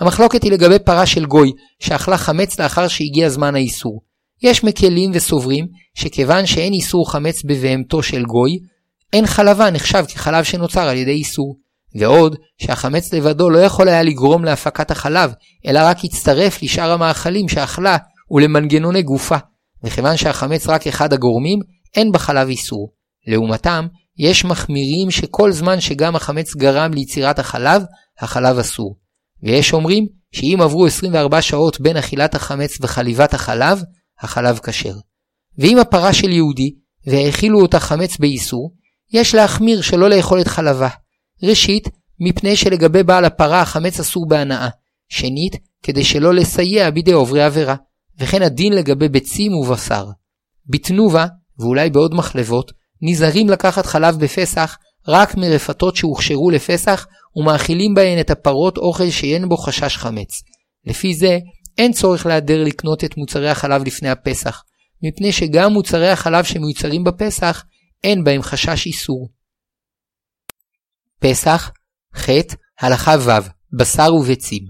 המחלוקת 0.00 0.42
היא 0.42 0.52
לגבי 0.52 0.78
פרה 0.78 1.06
של 1.06 1.26
גוי, 1.26 1.52
שאכלה 1.80 2.18
חמץ 2.18 2.60
לאחר 2.60 2.88
שהגיע 2.88 3.28
זמן 3.28 3.54
האיסור. 3.54 4.02
יש 4.42 4.64
מקלים 4.64 5.10
וסוברים 5.14 5.66
שכיוון 5.94 6.46
שאין 6.46 6.72
איסור 6.72 7.12
חמץ 7.12 7.42
בבהמתו 7.42 8.02
של 8.02 8.22
גוי, 8.22 8.58
אין 9.12 9.26
חלבה 9.26 9.70
נחשב 9.70 10.04
כחלב 10.08 10.44
שנוצר 10.44 10.88
על 10.88 10.96
ידי 10.96 11.10
איסור. 11.10 11.56
ועוד, 11.94 12.36
שהחמץ 12.62 13.12
לבדו 13.12 13.50
לא 13.50 13.58
יכול 13.58 13.88
היה 13.88 14.02
לגרום 14.02 14.44
להפקת 14.44 14.90
החלב, 14.90 15.32
אלא 15.66 15.80
רק 15.82 16.04
הצטרף 16.04 16.62
לשאר 16.62 16.92
המאכלים 16.92 17.48
שאכלה 17.48 17.96
ולמנגנוני 18.30 19.02
גופה. 19.02 19.36
וכיוון 19.84 20.16
שהחמץ 20.16 20.66
רק 20.66 20.86
אחד 20.86 21.12
הגורמים, 21.12 21.58
אין 21.96 22.12
בחלב 22.12 22.48
איסור. 22.48 22.92
לעומתם, 23.26 23.86
יש 24.18 24.44
מחמירים 24.44 25.10
שכל 25.10 25.52
זמן 25.52 25.80
שגם 25.80 26.16
החמץ 26.16 26.54
גרם 26.56 26.92
ליצירת 26.94 27.38
החלב, 27.38 27.82
החלב 28.20 28.58
אסור. 28.58 28.96
ויש 29.42 29.72
אומרים 29.72 30.06
שאם 30.32 30.58
עברו 30.62 30.86
24 30.86 31.42
שעות 31.42 31.80
בין 31.80 31.96
אכילת 31.96 32.34
החמץ 32.34 32.78
וחליבת 32.80 33.34
החלב, 33.34 33.82
החלב 34.20 34.58
כשר. 34.58 34.94
ואם 35.58 35.78
הפרה 35.78 36.12
של 36.12 36.30
יהודי, 36.30 36.74
והאכילו 37.06 37.60
אותה 37.60 37.80
חמץ 37.80 38.16
באיסור, 38.16 38.74
יש 39.12 39.34
להחמיר 39.34 39.80
שלא 39.80 40.10
לאכול 40.10 40.40
את 40.40 40.48
חלבה. 40.48 40.88
ראשית, 41.44 41.88
מפני 42.20 42.56
שלגבי 42.56 43.02
בעל 43.02 43.24
הפרה 43.24 43.60
החמץ 43.60 44.00
אסור 44.00 44.28
בהנאה. 44.28 44.68
שנית, 45.08 45.56
כדי 45.82 46.04
שלא 46.04 46.34
לסייע 46.34 46.90
בידי 46.90 47.12
עוברי 47.12 47.42
עבירה. 47.42 47.74
וכן 48.18 48.42
הדין 48.42 48.72
לגבי 48.72 49.08
ביצים 49.08 49.54
ובשר. 49.54 50.06
בתנובה, 50.66 51.26
ואולי 51.58 51.90
בעוד 51.90 52.14
מחלבות, 52.14 52.72
נזהרים 53.02 53.48
לקחת 53.48 53.86
חלב 53.86 54.16
בפסח 54.18 54.78
רק 55.08 55.36
מרפתות 55.36 55.96
שהוכשרו 55.96 56.50
לפסח 56.50 57.06
ומאכילים 57.36 57.94
בהן 57.94 58.20
את 58.20 58.30
הפרות 58.30 58.78
אוכל 58.78 59.10
שאין 59.10 59.48
בו 59.48 59.56
חשש 59.56 59.96
חמץ. 59.96 60.42
לפי 60.86 61.14
זה, 61.14 61.38
אין 61.78 61.92
צורך 61.92 62.26
להדר 62.26 62.64
לקנות 62.64 63.04
את 63.04 63.16
מוצרי 63.16 63.50
החלב 63.50 63.82
לפני 63.86 64.08
הפסח, 64.08 64.62
מפני 65.02 65.32
שגם 65.32 65.72
מוצרי 65.72 66.08
החלב 66.10 66.44
שמיוצרים 66.44 67.04
בפסח, 67.04 67.64
אין 68.04 68.24
בהם 68.24 68.42
חשש 68.42 68.86
איסור. 68.86 69.28
פסח, 71.22 71.70
ח', 72.16 72.28
הלכה 72.80 73.14
ו', 73.20 73.30
בשר 73.78 74.14
וביצים. 74.14 74.62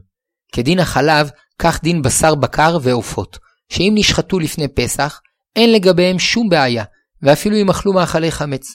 כדין 0.52 0.78
החלב, 0.78 1.30
כך 1.58 1.82
דין 1.82 2.02
בשר 2.02 2.34
בקר 2.34 2.78
ועופות, 2.82 3.38
שאם 3.72 3.92
נשחטו 3.94 4.38
לפני 4.38 4.68
פסח, 4.68 5.20
אין 5.56 5.72
לגביהם 5.72 6.18
שום 6.18 6.48
בעיה, 6.48 6.84
ואפילו 7.22 7.56
אם 7.56 7.70
אכלו 7.70 7.92
מאכלי 7.92 8.30
חמץ. 8.30 8.66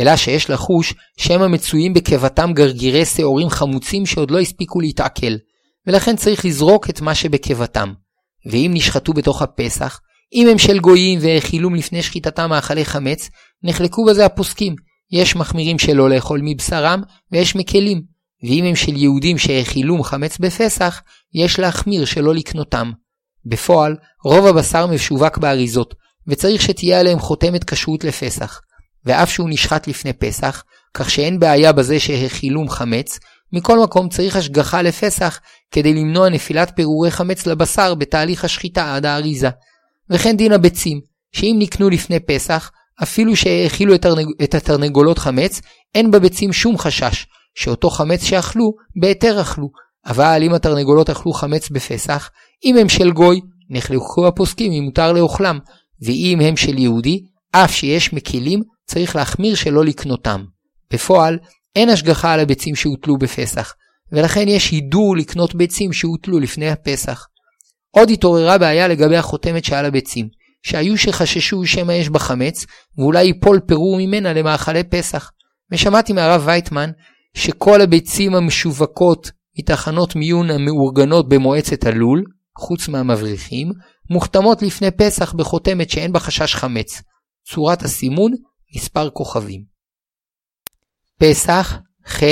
אלא 0.00 0.16
שיש 0.16 0.50
לחוש 0.50 0.94
שהם 1.18 1.42
המצויים 1.42 1.94
בקבתם 1.94 2.52
גרגירי 2.52 3.04
שעורים 3.04 3.50
חמוצים 3.50 4.06
שעוד 4.06 4.30
לא 4.30 4.38
הספיקו 4.38 4.80
להתעכל, 4.80 5.32
ולכן 5.86 6.16
צריך 6.16 6.44
לזרוק 6.44 6.90
את 6.90 7.00
מה 7.00 7.14
שבקבתם. 7.14 7.92
ואם 8.50 8.70
נשחטו 8.74 9.12
בתוך 9.12 9.42
הפסח, 9.42 10.00
אם 10.34 10.48
הם 10.48 10.58
של 10.58 10.78
גויים 10.78 11.18
והאכילום 11.22 11.74
לפני 11.74 12.02
שחיטתם 12.02 12.50
מאכלי 12.50 12.84
חמץ, 12.84 13.30
נחלקו 13.62 14.04
בזה 14.04 14.26
הפוסקים. 14.26 14.74
יש 15.12 15.36
מחמירים 15.36 15.78
שלא 15.78 16.10
לאכול 16.10 16.40
מבשרם, 16.44 17.02
ויש 17.32 17.56
מקלים. 17.56 18.02
ואם 18.42 18.64
הם 18.64 18.76
של 18.76 18.96
יהודים 18.96 19.38
שהאכילום 19.38 20.02
חמץ 20.02 20.38
בפסח, 20.38 21.02
יש 21.34 21.58
להחמיר 21.58 22.04
שלא 22.04 22.34
לקנותם. 22.34 22.92
בפועל, 23.46 23.96
רוב 24.24 24.46
הבשר 24.46 24.86
משווק 24.86 25.38
באריזות, 25.38 25.94
וצריך 26.26 26.62
שתהיה 26.62 27.00
עליהם 27.00 27.18
חותמת 27.18 27.64
כשרות 27.64 28.04
לפסח. 28.04 28.60
ואף 29.04 29.30
שהוא 29.30 29.50
נשחט 29.50 29.88
לפני 29.88 30.12
פסח, 30.12 30.64
כך 30.94 31.10
שאין 31.10 31.38
בעיה 31.40 31.72
בזה 31.72 32.00
שהאכילום 32.00 32.68
חמץ, 32.68 33.18
מכל 33.52 33.78
מקום 33.78 34.08
צריך 34.08 34.36
השגחה 34.36 34.82
לפסח 34.82 35.40
כדי 35.70 35.94
למנוע 35.94 36.28
נפילת 36.28 36.72
פירורי 36.76 37.10
חמץ 37.10 37.46
לבשר 37.46 37.94
בתהליך 37.94 38.44
השחיטה 38.44 38.94
עד 38.94 39.06
האריזה. 39.06 39.48
וכן 40.10 40.36
דין 40.36 40.52
הביצים, 40.52 41.00
שאם 41.32 41.56
נקנו 41.58 41.90
לפני 41.90 42.20
פסח, 42.20 42.70
אפילו 43.02 43.36
שהאכילו 43.36 43.94
את 44.42 44.54
התרנגולות 44.54 45.18
חמץ, 45.18 45.60
אין 45.94 46.10
בביצים 46.10 46.52
שום 46.52 46.78
חשש, 46.78 47.26
שאותו 47.54 47.90
חמץ 47.90 48.24
שאכלו, 48.24 48.72
בהיתר 49.00 49.40
אכלו. 49.40 49.68
אבל 50.06 50.42
אם 50.42 50.54
התרנגולות 50.54 51.10
אכלו 51.10 51.32
חמץ 51.32 51.68
בפסח, 51.68 52.30
אם 52.64 52.76
הם 52.76 52.88
של 52.88 53.12
גוי, 53.12 53.40
נחלקו 53.70 54.26
הפוסקים 54.26 54.72
אם 54.72 54.82
מותר 54.84 55.12
לאוכלם, 55.12 55.58
ואם 56.02 56.40
הם 56.40 56.56
של 56.56 56.78
יהודי, 56.78 57.24
אף 57.52 57.74
שיש 57.74 58.12
מקילים, 58.12 58.62
צריך 58.86 59.16
להחמיר 59.16 59.54
שלא 59.54 59.84
לקנותם. 59.84 60.44
בפועל, 60.92 61.38
אין 61.76 61.88
השגחה 61.88 62.32
על 62.32 62.40
הביצים 62.40 62.74
שהוטלו 62.74 63.18
בפסח, 63.18 63.74
ולכן 64.12 64.48
יש 64.48 64.70
הידור 64.70 65.16
לקנות 65.16 65.54
ביצים 65.54 65.92
שהוטלו 65.92 66.40
לפני 66.40 66.70
הפסח. 66.70 67.26
עוד 67.90 68.10
התעוררה 68.10 68.58
בעיה 68.58 68.88
לגבי 68.88 69.16
החותמת 69.16 69.64
שעל 69.64 69.84
הביצים, 69.84 70.28
שהיו 70.62 70.98
שחששו 70.98 71.66
שמא 71.66 71.92
יש 71.92 72.08
בה 72.08 72.18
חמץ, 72.18 72.66
ואולי 72.98 73.24
ייפול 73.24 73.60
פירור 73.66 73.96
ממנה 73.98 74.32
למאכלי 74.32 74.84
פסח. 74.84 75.30
ושמעתי 75.72 76.12
מהרב 76.12 76.42
וייטמן, 76.44 76.90
שכל 77.34 77.80
הביצים 77.80 78.34
המשווקות 78.34 79.30
מתחנות 79.58 80.16
מיון 80.16 80.50
המאורגנות 80.50 81.28
במועצת 81.28 81.84
הלול, 81.84 82.24
חוץ 82.58 82.88
מהמבריחים, 82.88 83.72
מוחתמות 84.10 84.62
לפני 84.62 84.90
פסח 84.90 85.32
בחותמת 85.32 85.90
שאין 85.90 86.12
בה 86.12 86.20
חשש 86.20 86.54
חמץ. 86.54 87.02
צורת 87.48 87.82
הסימון, 87.82 88.32
מספר 88.76 89.10
כוכבים. 89.10 89.64
פסח, 91.18 91.78
ח', 92.08 92.22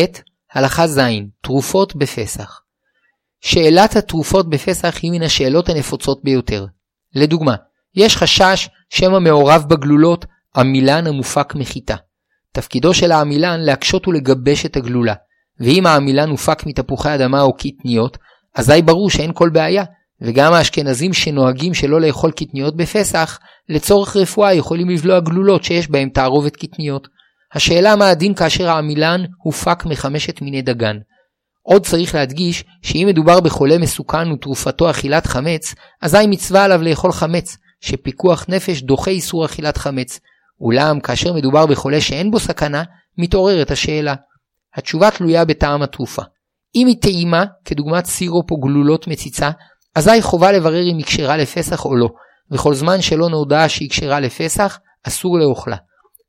הלכה 0.52 0.87
ז', 0.87 1.00
תרופות 1.42 1.96
בפסח. 1.96 2.60
שאלת 3.40 3.96
התרופות 3.96 4.50
בפסח 4.50 4.99
היא 5.02 5.10
מן 5.10 5.22
השאלות 5.22 5.68
הנפוצות 5.68 6.20
ביותר. 6.25 6.66
לדוגמה, 7.14 7.54
יש 7.94 8.16
חשש 8.16 8.68
שמא 8.90 9.18
מעורב 9.18 9.64
בגלולות 9.68 10.26
עמילן 10.56 11.06
המופק 11.06 11.54
מחיטה. 11.54 11.97
תפקידו 12.52 12.94
של 12.94 13.12
העמילן 13.12 13.61
להקשות 13.61 14.09
ולגבש 14.09 14.66
את 14.66 14.76
הגלולה, 14.76 15.14
ואם 15.61 15.87
העמילן 15.87 16.28
הופק 16.28 16.66
מתפוחי 16.66 17.14
אדמה 17.14 17.40
או 17.42 17.52
קטניות, 17.56 18.18
אזי 18.54 18.82
ברור 18.82 19.11
שאין 19.11 19.30
כל 19.35 19.49
בעיה, 19.49 19.85
וגם 20.20 20.52
האשכנזים 20.52 21.12
שנוהגים 21.12 21.75
שלא 21.75 22.00
לאכול 22.00 22.30
קטניות 22.30 22.76
בפסח, 22.76 23.38
לצורך 23.68 24.16
רפואה 24.16 24.54
יכולים 24.54 24.90
לבלוע 24.90 25.20
גלולות 25.20 25.64
שיש 25.64 25.90
בהם 25.90 26.09
תערובת 26.09 26.56
קטניות. 26.56 27.09
השאלה 27.54 27.97
מה 27.97 28.11
הדין 28.11 28.35
כאשר 28.35 28.68
העמילן 28.68 29.25
הופק 29.42 29.87
מחמשת 29.87 30.42
מיני 30.42 30.62
דגן. 30.62 30.97
עוד 31.62 31.87
צריך 31.87 32.14
להדגיש 32.14 32.64
שאם 32.82 33.06
מדובר 33.09 33.40
בחולה 33.40 33.78
מסוכן 33.78 34.32
ותרופתו 34.32 34.90
אכילת 34.90 35.26
חמץ, 35.26 35.75
אזי 36.02 36.26
מצווה 36.26 36.64
עליו 36.64 36.82
לאכול 36.82 37.12
חמץ, 37.12 37.56
שפיקוח 37.80 38.46
נפש 38.49 38.82
דוחה 38.82 39.10
איסור 39.10 39.44
אכילת 39.44 39.76
חמץ. 39.76 40.20
אולם 40.60 41.00
כאשר 41.00 41.32
מדובר 41.32 41.66
בחולה 41.66 42.00
שאין 42.00 42.30
בו 42.30 42.38
סכנה, 42.38 42.82
מתעוררת 43.18 43.70
השאלה. 43.70 44.14
התשובה 44.75 45.10
תלויה 45.10 45.44
בטעם 45.44 45.82
התרופה. 45.82 46.22
אם 46.75 46.87
היא 46.87 46.96
טעימה, 47.00 47.44
כדוגמת 47.64 48.06
סירופ 48.06 48.50
או 48.50 48.60
גלולות 48.60 49.08
מציצה, 49.08 49.50
אזי 49.94 50.22
חובה 50.22 50.52
לברר 50.52 50.90
אם 50.90 50.96
היא 50.96 51.06
כשרה 51.06 51.37
לפסח 51.37 51.84
או 51.84 51.96
לא, 51.96 52.08
וכל 52.50 52.75
זמן 52.75 53.02
שלא 53.02 53.28
נודע 53.28 53.68
שהיא 53.68 53.90
כשרה 53.90 54.20
לפסח, 54.20 54.78
אסור 55.02 55.38
לאוכלה. 55.38 55.76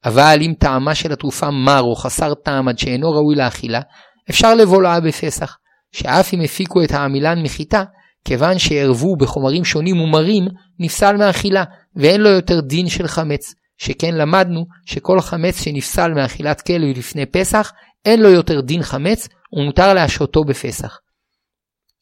אבל 0.06 0.40
אם 0.42 0.54
טעמה 0.60 0.96
של 0.96 1.12
התרופה 1.12 1.52
מר 1.52 1.82
או 1.82 1.96
חסר 1.96 2.34
טעם 2.34 2.68
עד 2.68 2.80
שאינו 2.80 3.12
ראוי 3.12 3.36
לאכילה, 3.36 3.82
אפשר 4.30 4.56
לבולעה 4.56 5.00
בפסח, 5.00 5.58
שאף 5.92 6.34
אם 6.34 6.42
הפיקו 6.42 6.84
את 6.84 6.92
העמילן 6.92 7.44
מחיטה, 7.44 7.84
כיוון 8.26 8.60
שערבו 8.60 9.16
בחומרים 9.16 9.66
שונים 9.66 10.02
ומרים, 10.02 10.48
נפסל 10.80 11.18
מאכילה, 11.18 11.64
ואין 11.96 12.22
לו 12.22 12.30
יותר 12.30 12.60
דין 12.62 12.90
של 12.90 13.08
חמץ. 13.08 13.54
שכן 13.78 14.16
למדנו 14.16 14.66
שכל 14.86 15.22
חמץ 15.22 15.62
שנפסל 15.64 16.14
מאכילת 16.14 16.62
כלב 16.62 16.98
לפני 16.98 17.26
פסח, 17.26 17.72
אין 18.06 18.22
לו 18.22 18.30
יותר 18.30 18.62
דין 18.62 18.84
חמץ, 18.84 19.28
ומותר 19.54 19.94
להשעותו 19.94 20.44
בפסח. 20.44 20.98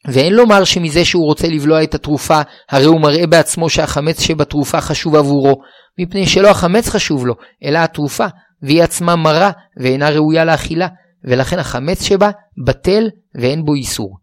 ואין 0.08 0.34
לומר 0.34 0.64
שמזה 0.64 1.06
שהוא 1.06 1.26
רוצה 1.26 1.48
לבלוע 1.48 1.84
את 1.84 1.96
התרופה, 1.96 2.42
הרי 2.70 2.86
הוא 2.86 3.02
מראה 3.02 3.28
בעצמו 3.28 3.70
שהחמץ 3.70 4.22
שבתרופה 4.22 4.82
חשוב 4.82 5.16
עבורו, 5.16 5.62
מפני 6.00 6.28
שלא 6.28 6.50
החמץ 6.50 6.90
חשוב 6.90 7.28
לו, 7.28 7.34
אלא 7.64 7.80
התרופה, 7.80 8.26
והיא 8.62 8.84
עצמה 8.84 9.16
מרה 9.16 9.52
ואינה 9.78 10.10
ראויה 10.10 10.46
לאכילה, 10.46 10.88
ולכן 11.24 11.60
החמץ 11.60 12.04
שבה 12.04 12.30
בטל 12.66 13.10
ואין 13.36 13.66
בו 13.66 13.74
איסור. 13.74 14.18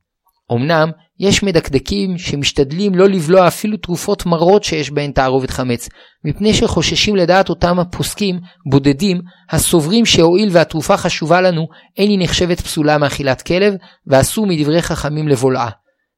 אמנם 0.53 0.91
יש 1.21 1.43
מדקדקים 1.43 2.19
שמשתדלים 2.19 2.95
לא 2.95 3.09
לבלוע 3.09 3.49
אפילו 3.49 3.77
תרופות 3.77 4.27
מרות 4.27 4.65
שיש 4.65 4.91
בהן 4.91 5.13
תערובת 5.13 5.51
חמץ, 5.51 5.89
מפני 6.25 6.55
שחוששים 6.55 7.17
לדעת 7.17 7.49
אותם 7.49 7.79
הפוסקים 7.79 8.39
בודדים 8.71 9.21
הסוברים 9.51 10.07
שהואיל 10.07 10.49
והתרופה 10.53 10.97
חשובה 10.97 11.41
לנו, 11.41 11.67
אין 11.99 12.11
היא 12.11 12.19
נחשבת 12.21 12.61
פסולה 12.61 12.99
מאכילת 12.99 13.43
כלב, 13.43 13.75
ואסור 14.07 14.47
מדברי 14.47 14.83
חכמים 14.83 15.29
לבולעה. 15.29 15.71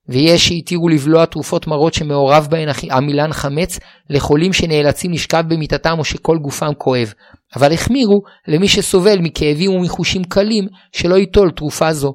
ויש 0.09 0.49
שהתירו 0.49 0.89
לבלוע 0.89 1.27
תרופות 1.27 1.67
מרות 1.67 1.95
שמעורב 1.95 2.47
בהן 2.51 2.69
עמילן 2.91 3.33
חמץ 3.33 3.79
לחולים 4.11 4.53
שנאלצים 4.53 5.13
לשכב 5.13 5.45
במיטתם 5.49 5.99
או 5.99 6.05
שכל 6.05 6.39
גופם 6.39 6.73
כואב, 6.79 7.13
אבל 7.57 7.73
החמירו 7.73 8.21
למי 8.49 8.69
שסובל 8.69 9.19
מכאבים 9.19 9.71
ומחושים 9.71 10.25
קלים 10.25 10.67
שלא 10.93 11.15
ייטול 11.15 11.51
תרופה 11.51 11.93
זו. 11.93 12.13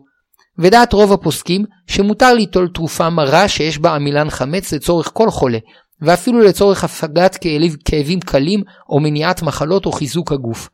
ודעת 0.57 0.93
רוב 0.93 1.13
הפוסקים 1.13 1.65
שמותר 1.88 2.33
ליטול 2.33 2.67
תרופה 2.74 3.10
מרה 3.10 3.48
שיש 3.48 3.77
בה 3.77 3.95
עמילן 3.95 4.29
חמץ 4.29 4.74
לצורך 4.74 5.12
כל 5.13 5.29
חולה, 5.29 5.57
ואפילו 6.01 6.39
לצורך 6.39 6.83
הפגת 6.83 7.38
כאבים 7.86 8.19
קלים 8.19 8.63
או 8.89 9.00
מניעת 9.00 9.41
מחלות 9.41 9.86
או 9.86 9.91
חיזוק 9.91 10.31
הגוף. 10.31 10.69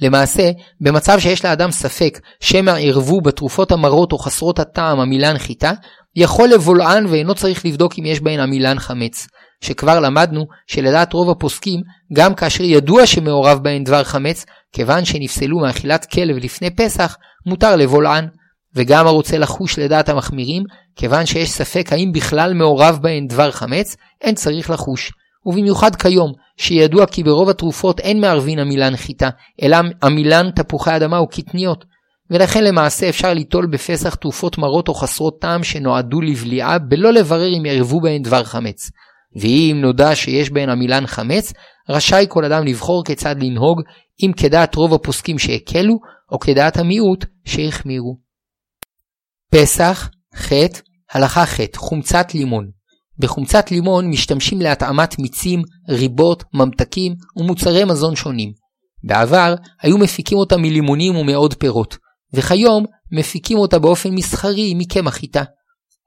למעשה, 0.00 0.50
במצב 0.80 1.18
שיש 1.18 1.44
לאדם 1.44 1.70
ספק 1.70 2.18
שמא 2.40 2.74
ערבו 2.80 3.20
בתרופות 3.20 3.72
המרות 3.72 4.12
או 4.12 4.18
חסרות 4.18 4.58
הטעם 4.58 5.00
עמילן 5.00 5.38
חיטה, 5.38 5.72
יכול 6.16 6.48
לבולען 6.48 7.06
ואינו 7.06 7.34
צריך 7.34 7.66
לבדוק 7.66 7.92
אם 7.98 8.06
יש 8.06 8.20
בהן 8.20 8.40
עמילן 8.40 8.78
חמץ. 8.78 9.26
שכבר 9.62 10.00
למדנו 10.00 10.46
שלדעת 10.66 11.12
רוב 11.12 11.30
הפוסקים, 11.30 11.80
גם 12.12 12.34
כאשר 12.34 12.64
ידוע 12.64 13.06
שמעורב 13.06 13.58
בהן 13.62 13.84
דבר 13.84 14.04
חמץ, 14.04 14.44
כיוון 14.72 15.04
שנפסלו 15.04 15.58
מאכילת 15.58 16.04
כלב 16.04 16.36
לפני 16.36 16.70
פסח, 16.70 17.16
מותר 17.46 17.76
לבולען. 17.76 18.28
וגם 18.74 19.06
הרוצה 19.06 19.38
לחוש 19.38 19.78
לדעת 19.78 20.08
המחמירים, 20.08 20.62
כיוון 20.96 21.26
שיש 21.26 21.50
ספק 21.50 21.92
האם 21.92 22.12
בכלל 22.12 22.54
מעורב 22.54 22.98
בהן 23.02 23.26
דבר 23.26 23.50
חמץ, 23.50 23.96
אין 24.20 24.34
צריך 24.34 24.70
לחוש. 24.70 25.12
ובמיוחד 25.46 25.96
כיום, 25.96 26.32
שידוע 26.56 27.06
כי 27.06 27.22
ברוב 27.22 27.48
התרופות 27.48 28.00
אין 28.00 28.20
מערבין 28.20 28.58
עמילן 28.58 28.96
חיטה, 28.96 29.30
אלא 29.62 29.76
עמילן 30.02 30.50
תפוחי 30.50 30.96
אדמה 30.96 31.20
וקטניות. 31.20 31.84
ולכן 32.30 32.64
למעשה 32.64 33.08
אפשר 33.08 33.34
ליטול 33.34 33.66
בפסח 33.66 34.14
תרופות 34.14 34.58
מרות 34.58 34.88
או 34.88 34.94
חסרות 34.94 35.40
טעם 35.40 35.64
שנועדו 35.64 36.20
לבליעה, 36.20 36.78
בלא 36.78 37.12
לברר 37.12 37.48
אם 37.58 37.66
יערבו 37.66 38.00
בהן 38.00 38.22
דבר 38.22 38.44
חמץ. 38.44 38.90
ואם 39.40 39.78
נודע 39.80 40.14
שיש 40.14 40.50
בהן 40.50 40.68
עמילן 40.68 41.06
חמץ, 41.06 41.52
רשאי 41.88 42.26
כל 42.28 42.44
אדם 42.44 42.64
לבחור 42.64 43.04
כיצד 43.04 43.36
לנהוג, 43.42 43.80
אם 44.22 44.32
כדעת 44.36 44.74
רוב 44.74 44.94
הפוסקים 44.94 45.38
שהקלו, 45.38 45.94
או 46.32 46.38
כדעת 46.38 46.76
המיעוט 46.76 47.24
שהחמירו. 47.44 48.21
פסח, 49.54 50.08
ח', 50.36 50.52
הלכה 51.12 51.46
ח', 51.46 51.60
חומצת 51.76 52.34
לימון. 52.34 52.70
בחומצת 53.18 53.70
לימון 53.70 54.10
משתמשים 54.10 54.60
להתאמת 54.60 55.18
מיצים, 55.18 55.62
ריבות, 55.88 56.44
ממתקים 56.54 57.14
ומוצרי 57.36 57.84
מזון 57.84 58.16
שונים. 58.16 58.52
בעבר 59.04 59.54
היו 59.82 59.98
מפיקים 59.98 60.38
אותה 60.38 60.56
מלימונים 60.56 61.16
ומעוד 61.16 61.54
פירות, 61.54 61.96
וכיום 62.34 62.84
מפיקים 63.12 63.58
אותה 63.58 63.78
באופן 63.78 64.10
מסחרי 64.10 64.74
מקמח 64.76 65.14
חיטה. 65.14 65.42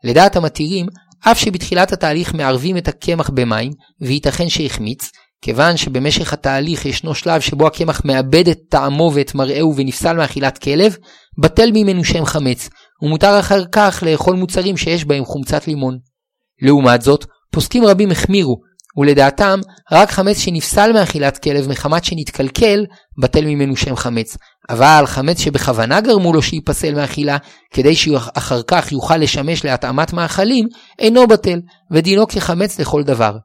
לדעת 0.04 0.36
המתירים, 0.36 0.86
אף 1.20 1.40
שבתחילת 1.40 1.94
התהליך 1.94 2.34
מערבים 2.34 2.78
את 2.78 2.88
הקמח 2.88 3.30
במים, 3.30 3.72
וייתכן 4.02 4.50
שהחמיץ, 4.50 5.12
כיוון 5.42 5.78
שבמשך 5.78 6.34
התהליך 6.34 6.86
ישנו 6.86 7.16
שלב 7.16 7.42
שבו 7.42 7.68
הקמח 7.68 8.02
מאבד 8.06 8.48
את 8.48 8.60
טעמו 8.70 9.12
ואת 9.14 9.36
מראהו 9.36 9.76
ונפסל 9.76 10.14
מאכילת 10.18 10.58
כלב, 10.58 10.96
בטל 11.38 11.72
ממנו 11.74 12.04
שם 12.04 12.26
חמץ, 12.26 12.70
ומותר 13.02 13.40
אחר 13.40 13.66
כך 13.72 14.04
לאכול 14.06 14.36
מוצרים 14.36 14.78
שיש 14.78 15.06
בהם 15.06 15.26
חומצת 15.26 15.68
לימון. 15.68 15.98
לעומת 16.62 17.02
זאת, 17.02 17.26
פוסקים 17.52 17.86
רבים 17.86 18.12
החמירו, 18.12 18.56
ולדעתם, 18.98 19.60
רק 19.92 20.12
חמץ 20.12 20.38
שנפסל 20.38 20.94
מאכילת 20.94 21.38
כלב 21.38 21.70
מחמת 21.70 22.06
שנתקלקל, 22.06 22.86
בטל 23.22 23.46
ממנו 23.46 23.76
שם 23.76 23.96
חמץ. 23.96 24.38
אבל 24.70 25.04
חמץ 25.06 25.40
שבכוונה 25.40 26.02
גרמו 26.02 26.34
לו 26.34 26.42
שייפסל 26.42 26.96
מאכילה, 26.96 27.38
כדי 27.74 27.96
שאחר 27.96 28.62
כך 28.68 28.92
יוכל 28.92 29.18
לשמש 29.18 29.66
להתאמת 29.66 30.14
מאכלים, 30.14 30.68
אינו 31.00 31.28
בטל, 31.28 31.60
ודינו 31.92 32.28
כחמץ 32.28 32.80
לכל 32.80 33.04
דבר. 33.04 33.38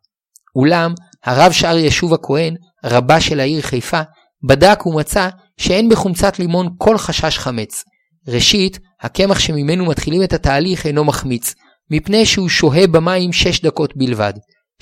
אולם, 0.56 0.94
הרב 1.24 1.52
שער 1.52 1.78
ישוב 1.78 2.14
הכהן, 2.14 2.54
רבה 2.84 3.20
של 3.20 3.40
העיר 3.40 3.62
חיפה, 3.62 4.00
בדק 4.48 4.86
ומצא 4.86 5.28
שאין 5.56 5.88
בחומצת 5.88 6.38
לימון 6.38 6.68
כל 6.78 6.98
חשש 6.98 7.38
חמץ. 7.38 7.84
ראשית, 8.28 8.78
הקמח 9.02 9.38
שממנו 9.38 9.86
מתחילים 9.86 10.22
את 10.22 10.32
התהליך 10.32 10.86
אינו 10.86 11.04
מחמיץ, 11.04 11.54
מפני 11.90 12.26
שהוא 12.26 12.48
שוהה 12.48 12.86
במים 12.86 13.32
6 13.32 13.60
דקות 13.60 13.96
בלבד. 13.96 14.32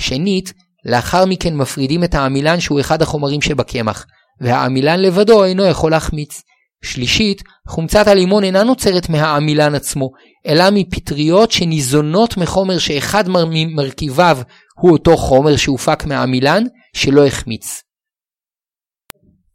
שנית, 0.00 0.52
לאחר 0.84 1.24
מכן 1.24 1.56
מפרידים 1.56 2.04
את 2.04 2.14
העמילן 2.14 2.60
שהוא 2.60 2.80
אחד 2.80 3.02
החומרים 3.02 3.40
שבקמח, 3.40 4.06
והעמילן 4.40 5.00
לבדו 5.00 5.44
אינו 5.44 5.64
יכול 5.64 5.90
להחמיץ. 5.90 6.42
שלישית, 6.84 7.42
חומצת 7.68 8.06
הלימון 8.06 8.44
אינה 8.44 8.62
נוצרת 8.62 9.08
מהעמילן 9.08 9.74
עצמו, 9.74 10.10
אלא 10.46 10.64
מפטריות 10.72 11.52
שניזונות 11.52 12.36
מחומר 12.36 12.78
שאחד 12.78 13.24
ממרכיביו 13.28 14.38
הוא 14.80 14.92
אותו 14.92 15.16
חומר 15.16 15.56
שהופק 15.56 16.04
מהעמילן, 16.04 16.64
שלא 16.96 17.26
החמיץ. 17.26 17.82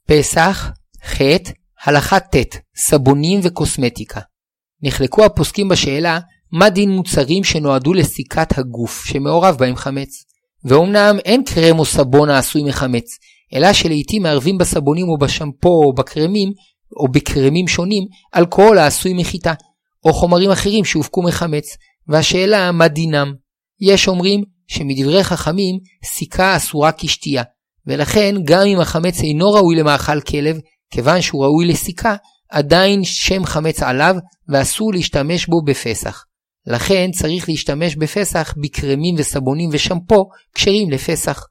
פסח, 0.08 0.71
ח', 1.06 1.21
הלכה 1.86 2.19
ט', 2.19 2.36
סבונים 2.76 3.39
וקוסמטיקה. 3.43 4.19
נחלקו 4.84 5.26
הפוסקים 5.26 5.67
בשאלה 5.67 6.19
מה 6.52 6.69
דין 6.69 6.91
מוצרים 6.91 7.43
שנועדו 7.43 7.93
לסיכת 7.93 8.58
הגוף 8.58 9.06
שמעורב 9.06 9.56
בהם 9.60 9.76
חמץ. 9.76 10.24
ואומנם 10.65 11.17
אין 11.26 11.43
קרם 11.43 11.80
או 11.80 11.86
סבון 11.86 12.30
העשוי 12.30 12.63
מחמץ, 12.63 13.17
אלא 13.54 13.74
שלעיתים 13.74 14.24
מערבים 14.24 14.58
בסבונים 14.58 15.10
או 15.10 15.17
בשמפו 15.17 15.84
או 15.86 15.93
בקרמים, 15.93 16.54
או 16.98 17.08
בקרמים 17.12 17.67
שונים, 17.67 18.04
אלכוהול 18.36 18.78
העשוי 18.78 19.13
מחיטה, 19.13 19.54
או 20.06 20.13
חומרים 20.13 20.52
אחרים 20.52 20.86
שהופקו 20.86 21.24
מחמץ, 21.24 21.78
והשאלה 22.08 22.72
מה 22.72 22.88
דינם. 22.88 23.34
יש 23.82 24.08
אומרים 24.08 24.43
שמדברי 24.67 25.24
חכמים 25.24 25.80
סיכה 26.06 26.56
אסורה 26.56 26.91
כשתייה, 26.91 27.43
ולכן 27.88 28.36
גם 28.46 28.62
אם 28.65 28.80
החמץ 28.80 29.22
אינו 29.22 29.54
ראוי 29.54 29.76
למאכל 29.76 30.22
כלב, 30.22 30.60
כיוון 30.91 31.22
שהוא 31.22 31.43
ראוי 31.43 31.67
לסיכה, 31.67 32.15
עדיין 32.53 33.03
שם 33.03 33.45
חמץ 33.45 33.83
עליו 33.83 34.15
ואסור 34.49 34.93
להשתמש 34.93 35.45
בו 35.45 35.61
בפסח. 35.61 36.23
לכן 36.67 37.11
צריך 37.11 37.49
להשתמש 37.49 37.95
בפסח 37.95 38.53
בקרמים 38.57 39.15
וסבונים 39.17 39.69
ושמפו 39.73 40.29
כשרים 40.55 40.91
לפסח. 40.91 41.43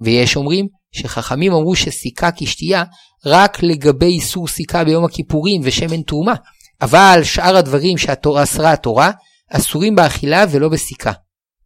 ויש 0.00 0.36
אומרים 0.36 0.66
שחכמים 0.92 1.52
אמרו 1.52 1.76
שסיכה 1.76 2.30
כשתייה 2.36 2.84
רק 3.26 3.62
לגבי 3.62 4.06
איסור 4.06 4.48
סיכה 4.48 4.84
ביום 4.84 5.04
הכיפורים 5.04 5.60
ושמן 5.64 6.02
תרומה, 6.02 6.34
אבל 6.82 7.20
שאר 7.22 7.56
הדברים 7.56 7.98
שהתורה 7.98 8.42
אסרה 8.42 8.72
התורה 8.72 9.10
אסורים 9.50 9.96
באכילה 9.96 10.44
ולא 10.50 10.68
בסיכה. 10.68 11.12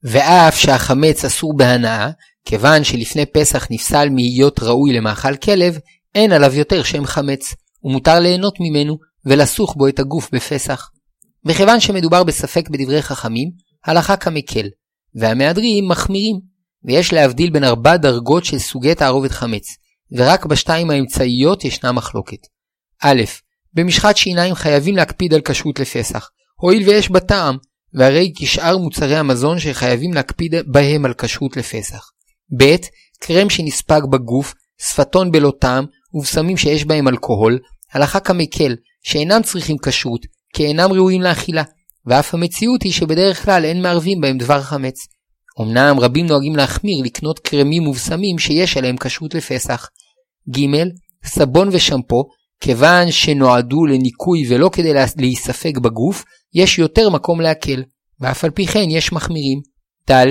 ואף 0.05 0.57
שהחמץ 0.57 1.25
אסור 1.25 1.57
בהנאה, 1.57 2.11
כיוון 2.45 2.85
שלפני 2.85 3.27
פסח 3.27 3.67
נפסל 3.71 4.09
מהיות 4.11 4.61
ראוי 4.63 4.93
למאכל 4.93 5.37
כלב, 5.37 5.79
אין 6.15 6.33
עליו 6.33 6.55
יותר 6.55 6.83
שם 6.83 7.07
חמץ, 7.07 7.55
ומותר 7.85 8.21
ליהנות 8.21 8.55
ממנו 8.61 8.99
ולסוך 9.25 9.75
בו 9.77 9.89
את 9.89 9.99
הגוף 9.99 10.31
בפסח. 10.33 10.91
וכיוון 11.45 11.81
שמדובר 11.81 12.25
בספק 12.25 12.69
בדברי 12.69 13.03
חכמים, 13.03 13.51
הלכה 13.85 14.17
כמקל, 14.17 14.69
והמהדרים 15.15 15.89
מחמירים, 15.89 16.37
ויש 16.85 17.13
להבדיל 17.13 17.51
בין 17.51 17.65
ארבע 17.65 17.97
דרגות 17.97 18.45
של 18.45 18.59
סוגי 18.59 18.95
תערובת 18.95 19.31
חמץ, 19.31 19.65
ורק 20.13 20.47
בשתיים 20.47 20.91
האמצעיות 20.91 21.65
ישנה 21.65 21.93
מחלוקת. 21.93 22.39
א', 23.03 23.23
במשחת 23.75 24.17
שיניים 24.17 24.55
חייבים 24.55 24.97
להקפיד 24.97 25.35
על 25.35 25.41
כשרות 25.41 25.81
לפסח, 25.81 26.29
הואיל 26.61 26.89
ויש 26.89 27.11
בה 27.11 27.21
טעם, 27.21 27.57
והרי 27.95 28.33
כשאר 28.37 28.79
מוצרי 28.79 29.17
המזון 29.17 29.59
שחייבים 29.59 30.13
להקפיד 30.13 30.55
בהם 30.67 31.05
על 31.05 31.15
כשרות 31.15 31.57
לפסח. 31.57 32.11
ב', 32.59 32.77
קרם 33.21 33.51
שנספג 33.51 34.01
בגוף, 34.11 34.55
שפתון 34.81 35.33
בלא 35.33 35.53
טעם, 35.61 35.85
ובשמים 36.15 36.57
שיש 36.57 36.85
בהם 36.85 37.09
אלכוהול, 37.09 37.59
הלכה 37.93 38.21
כמקל, 38.21 38.77
שאינם 39.03 39.43
צריכים 39.43 39.77
כשרות, 39.83 40.27
כי 40.55 40.67
אינם 40.67 40.93
ראויים 40.93 41.23
לאכילה, 41.23 41.63
ואף 42.07 42.35
המציאות 42.35 42.83
היא 42.83 42.93
שבדרך 42.93 43.45
כלל 43.45 43.65
אין 43.65 43.83
מערבים 43.83 44.21
בהם 44.21 44.39
דבר 44.39 44.63
חמץ. 44.63 45.07
אמנם 45.61 46.01
רבים 46.01 46.27
נוהגים 46.27 46.57
להחמיר 46.57 47.05
לקנות 47.05 47.39
קרמים 47.39 47.87
ובשמים 47.87 48.39
שיש 48.39 48.77
עליהם 48.77 48.97
כשרות 48.97 49.35
לפסח. 49.35 49.89
ג. 50.51 50.61
סבון 51.25 51.69
ושמפו, 51.73 52.25
כיוון 52.61 53.11
שנועדו 53.11 53.87
לניקוי 53.87 54.45
ולא 54.49 54.71
כדי 54.73 54.93
להיספג 55.17 55.79
בגוף, 55.79 56.25
יש 56.55 56.79
יותר 56.79 57.11
מקום 57.11 57.41
להקל, 57.41 57.83
ואף 58.21 58.45
על 58.45 58.51
פי 58.51 58.67
כן 58.67 58.91
יש 58.91 59.13
מחמירים. 59.13 59.61
ד. 60.11 60.27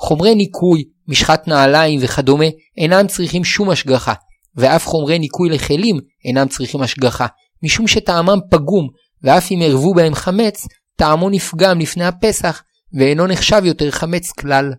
חומרי 0.00 0.34
ניקוי, 0.34 0.84
משחת 1.08 1.48
נעליים 1.48 2.00
וכדומה 2.02 2.46
אינם 2.76 3.06
צריכים 3.06 3.44
שום 3.44 3.70
השגחה, 3.70 4.12
ואף 4.56 4.86
חומרי 4.86 5.18
ניקוי 5.18 5.48
לכלים 5.48 5.96
אינם 6.24 6.48
צריכים 6.48 6.82
השגחה, 6.82 7.26
משום 7.62 7.86
שטעמם 7.86 8.38
פגום 8.50 8.88
ואף 9.22 9.52
אם 9.52 9.60
ערבו 9.64 9.94
בהם 9.94 10.14
חמץ, 10.14 10.66
טעמו 10.96 11.30
נפגם 11.30 11.80
לפני 11.80 12.04
הפסח 12.04 12.62
ואינו 12.98 13.26
נחשב 13.26 13.62
יותר 13.64 13.90
חמץ 13.90 14.32
כלל. 14.32 14.72